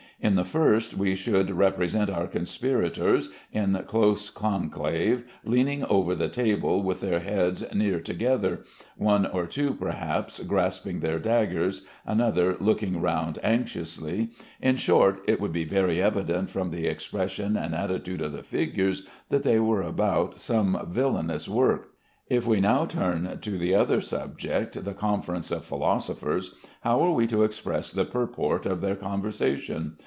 In 0.23 0.35
the 0.35 0.45
first 0.45 0.95
we 0.95 1.15
should 1.15 1.49
represent 1.49 2.07
our 2.11 2.27
conspirators, 2.27 3.31
in 3.51 3.73
close 3.87 4.29
conclave, 4.29 5.23
leaning 5.43 5.83
over 5.85 6.13
the 6.13 6.27
table 6.29 6.83
with 6.83 7.01
their 7.01 7.21
heads 7.21 7.63
near 7.73 7.99
together, 7.99 8.59
one 8.95 9.25
or 9.25 9.47
two 9.47 9.73
perhaps 9.73 10.37
grasping 10.39 10.99
their 10.99 11.17
daggers, 11.17 11.87
another 12.05 12.55
looking 12.59 13.01
round 13.01 13.39
anxiously 13.41 14.29
in 14.61 14.75
short, 14.77 15.27
it 15.27 15.41
would 15.41 15.51
be 15.51 15.63
very 15.65 15.99
evident 15.99 16.51
from 16.51 16.69
the 16.69 16.85
expression 16.85 17.57
and 17.57 17.73
attitude 17.73 18.21
of 18.21 18.31
the 18.31 18.43
figures 18.43 19.07
that 19.29 19.41
they 19.41 19.59
were 19.59 19.81
about 19.81 20.39
some 20.39 20.85
villainous 20.87 21.49
work. 21.49 21.93
If 22.29 22.45
we 22.45 22.61
now 22.61 22.85
turn 22.85 23.39
to 23.41 23.57
the 23.57 23.73
other 23.73 24.01
subject, 24.01 24.85
the 24.85 24.93
conference 24.93 25.49
of 25.49 25.65
philosophers, 25.65 26.53
how 26.81 27.03
are 27.03 27.11
we 27.11 27.25
to 27.25 27.43
express 27.43 27.89
the 27.89 28.05
purport 28.05 28.67
of 28.67 28.81
their 28.81 28.95
conversation? 28.95 29.95